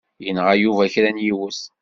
Yenɣa 0.23 0.53
Yuba 0.57 0.91
kra 0.93 1.09
n 1.11 1.23
yiwet. 1.25 1.61